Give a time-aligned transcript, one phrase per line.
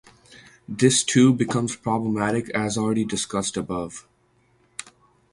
[0.67, 4.07] This too becomes problematic as already discussed above.